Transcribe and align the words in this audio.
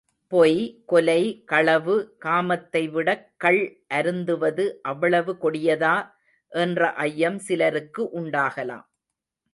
பொய், 0.27 0.83
கொலை, 0.85 1.43
களவு, 1.45 2.17
காமத்தைவிடக் 2.25 3.25
கள் 3.37 3.83
அருந்துவது 3.93 4.71
அவ்வளவு 4.81 5.35
கொடியதா? 5.41 6.11
என்ற 6.49 6.93
ஐயம் 6.93 7.39
சிலருக்கு 7.39 8.09
உண்டாகலாம். 8.13 8.85